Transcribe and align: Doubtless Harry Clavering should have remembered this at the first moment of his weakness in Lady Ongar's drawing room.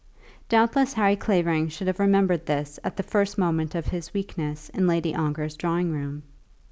Doubtless 0.49 0.93
Harry 0.93 1.15
Clavering 1.15 1.67
should 1.69 1.85
have 1.85 1.99
remembered 1.99 2.47
this 2.47 2.79
at 2.83 2.97
the 2.97 3.03
first 3.03 3.37
moment 3.37 3.75
of 3.75 3.85
his 3.85 4.15
weakness 4.15 4.69
in 4.69 4.87
Lady 4.87 5.13
Ongar's 5.13 5.55
drawing 5.55 5.91
room. 5.91 6.23